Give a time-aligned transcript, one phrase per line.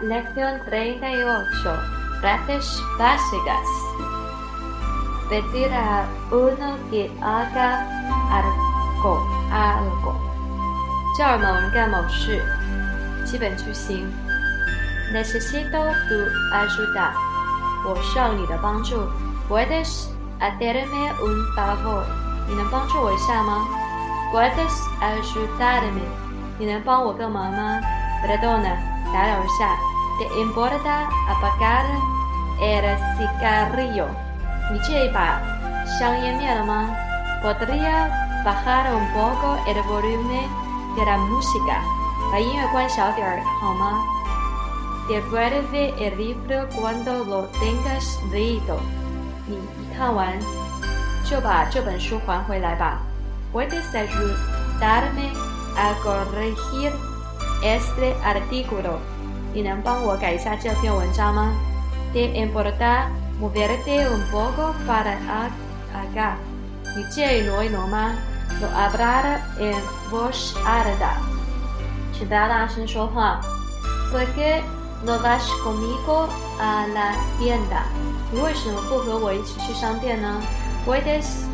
[0.00, 1.80] Lección 38.
[2.20, 3.68] Frases básicas.
[5.28, 7.86] Pedir a uno que haga
[8.30, 9.20] algo.
[9.52, 10.14] algo.
[11.18, 12.42] 叫某人干某事。
[13.24, 14.10] 基本句型。
[15.12, 16.16] Necesito tu
[16.52, 17.12] ayuda.
[17.86, 18.96] 我需要你的帮助。
[19.48, 20.08] Puedes
[20.40, 22.04] hacerme un favor.
[22.48, 23.66] 你能帮助我一下吗？
[24.32, 26.02] Puedes ayudarme.
[26.58, 27.80] 你能帮我个忙吗？
[28.24, 28.76] Perdona.
[29.15, 31.85] ¿Te importa apagar
[32.59, 34.07] el cigarrillo?
[37.41, 40.49] ¿Podría bajar un poco el volumen
[40.97, 41.81] de la música?
[45.07, 48.77] Devuelve el libro cuando lo tengas leído.
[53.53, 55.31] ¿Puedes ayudarme
[55.77, 57.14] a corregir
[57.62, 58.98] este artículo?
[59.52, 63.08] 你能帮我改一下这篇文章吗？¿Te importa
[63.40, 65.16] moverte un poco para
[65.92, 66.34] acá？
[66.96, 68.12] 你介意挪一挪吗？
[68.60, 69.74] No hablar en
[70.10, 71.18] voz alta，
[72.12, 73.40] 请不要大声说话。¿
[74.12, 74.60] Por qué
[75.04, 77.84] no vas conmigo a la tienda？
[78.32, 81.44] 你为什么不和我一起去商店呢？¿Puedes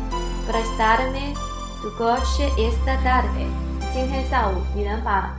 [0.47, 1.35] prestarme
[1.81, 3.47] tu coche esta tarde？
[3.93, 5.31] 今天下午你能把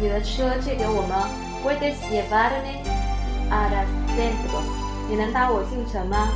[0.00, 1.28] 你的车借给我吗
[1.64, 2.82] ？Puedes llevarme
[3.50, 4.62] al centro？
[5.08, 6.28] 你能带我进城吗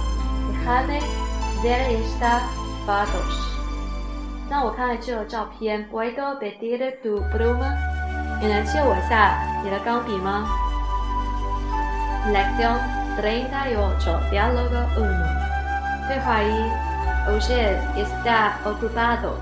[0.65, 1.01] ？Déjame
[1.63, 2.43] ver estas
[2.87, 3.57] fotos。
[4.49, 5.89] 让我看看这个照片。
[5.91, 7.75] ¿Puedo pedir tu pluma？
[8.41, 10.47] 你能借我一下你的钢笔吗
[12.33, 12.79] ？Lección
[13.17, 14.21] treinta y ocho.
[14.31, 15.27] Diálogo uno.
[16.07, 16.51] 对话一。
[17.29, 19.35] Usted está ocupado.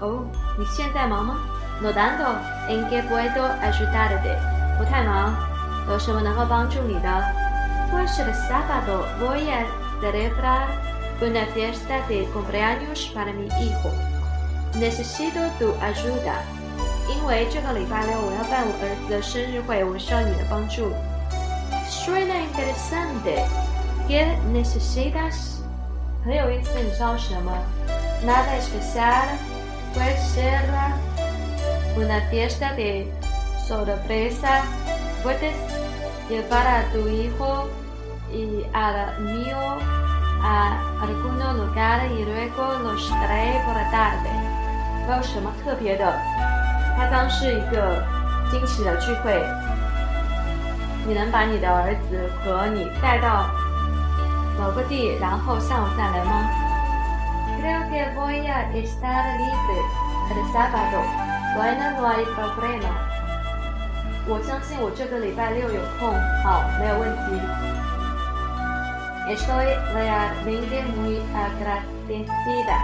[0.00, 0.24] 哦，
[0.58, 1.34] 你现在忙吗
[1.81, 2.39] ？No tanto.
[2.69, 4.37] ¿En qué puedo ayudarte？
[4.77, 5.33] 不太忙，
[5.87, 7.23] 有什么能够帮助你的？
[7.91, 9.65] Pues el sábado voy a
[10.01, 10.67] celebrar
[11.21, 13.91] una fiesta de cumpleaños para mi hijo.
[14.75, 16.41] Necesito tu ayuda.
[17.07, 20.93] 因为这个礼拜六我要办我儿子的生日会，我需要你的帮助。
[21.87, 23.45] Suena interesante.
[24.07, 25.59] ¿Qué necesitas?
[26.25, 27.51] 很有意思，你知道什么？
[28.25, 29.37] Nada especial.
[29.93, 30.63] Puede ser
[31.97, 33.11] una fiesta de
[33.67, 34.63] sorpresa,
[35.21, 35.55] puedes
[36.29, 37.69] llevar a tu hijo
[38.31, 39.57] y al mío
[40.41, 44.29] a algún lugar y luego los trae por la tarde.
[45.05, 46.05] 没有什么特别的，
[46.97, 48.01] 它将是一个
[48.49, 49.43] 惊喜的聚会。
[51.05, 53.49] 你能把你的儿子和你带到
[54.57, 56.49] 某个地，然后下午再来吗？
[57.59, 59.81] Creo que voy a estar libre
[60.31, 61.03] el sábado.
[61.55, 62.89] Bueno, no hay problema.
[64.25, 66.09] 我相信我这个礼拜六有空，
[66.43, 67.39] 好，没有问题。
[69.27, 72.77] Estoy realmente muy agradecida.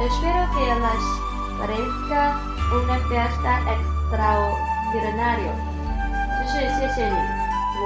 [0.00, 1.04] Espero que les
[1.58, 2.36] parezca
[2.72, 5.52] una fiesta extraordinaria.
[6.36, 7.16] 就是谢谢你，
[7.80, 7.82] 我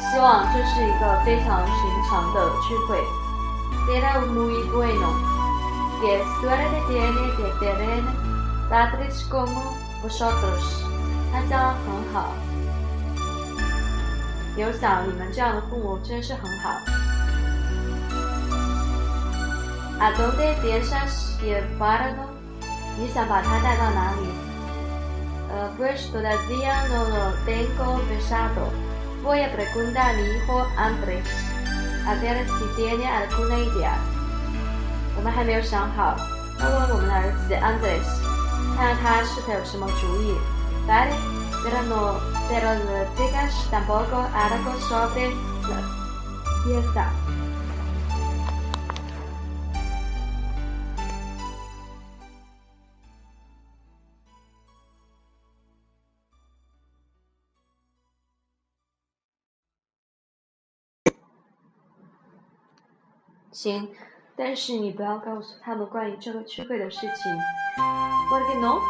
[0.00, 1.72] 希望这是一个非常寻
[2.08, 2.36] 常的
[2.68, 3.00] 聚会。
[3.88, 5.08] Será muy bueno.
[6.02, 8.02] Que suerte tiene de tener
[8.68, 10.82] padres como vosotros.
[11.32, 12.34] 他将很好，
[14.56, 16.70] 有想你们这样的父母真是很好。¿
[19.98, 22.28] A dónde piensas llevarlo？
[22.98, 24.28] 你想把他带到哪里？
[25.48, 28.68] 呃，Pues todavía no lo tengo pensado.
[29.22, 31.28] Voy a preguntar a mi hijo Andrés
[32.06, 33.94] a ver si tiene alguna idea.
[35.16, 36.16] 我们还没有想好，
[36.58, 38.08] 要问我们的儿子 Andrés，
[38.77, 40.35] 看看他是否有什么主意。
[40.87, 41.11] Vale,
[41.63, 45.33] pero no, pero no digas tampoco algo sobre
[45.67, 45.81] la
[46.63, 47.09] fiesta.
[63.51, 63.89] 行，
[64.35, 68.06] 但是你不要告诉他们关于这个聚会的事情。
[68.28, 68.80] ¿Por qué no?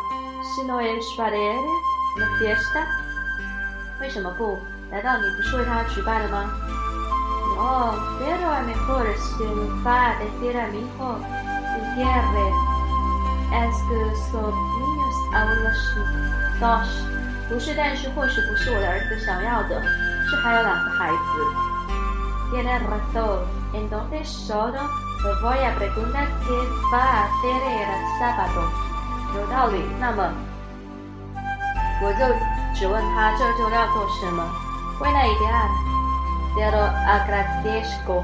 [0.54, 1.64] Si no es para él
[2.19, 2.86] la fiesta.
[4.00, 4.58] 为什么不？
[4.90, 6.50] 难道你不是为他举办的吗？
[7.56, 9.44] No, pero a mejor si
[9.84, 11.19] va a decir a mi hijo
[11.70, 12.46] si quiere.
[13.52, 15.78] Es que son niños aún los
[16.58, 16.88] dos.
[17.48, 19.80] 不是，但是或许不是我的儿子想要的，
[20.26, 21.16] 是还有两个孩子。
[22.50, 23.44] Tiene razón.
[23.72, 24.82] Entonces solo
[25.22, 26.52] le voy a preguntar qué
[26.92, 28.72] va a hacer el sábado.
[29.37, 30.33] 有道理，那么
[32.01, 32.25] 我就
[32.73, 34.43] 只问他这就要做什么。
[34.99, 35.69] Buena idea.
[36.55, 38.23] Te lo agradezco.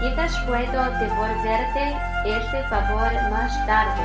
[0.00, 4.00] Quizás puedo devolverte este favor más tarde.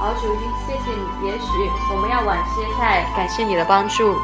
[0.00, 0.34] 好，主，
[0.66, 1.28] 谢谢你。
[1.28, 1.46] 也许
[1.92, 4.16] 我们要晚些再感谢你的帮助。